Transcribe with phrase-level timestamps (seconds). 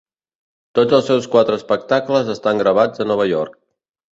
[0.79, 3.63] Tots els seus quatre espectacles estan gravats a Nova York.